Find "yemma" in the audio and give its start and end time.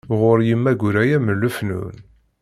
0.47-0.71